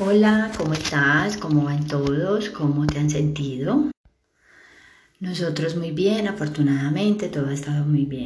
[0.00, 1.36] Hola, ¿cómo estás?
[1.38, 2.50] ¿Cómo van todos?
[2.50, 3.90] ¿Cómo te han sentido?
[5.18, 8.08] Nosotros muy bien, afortunadamente todo ha estado muy bien.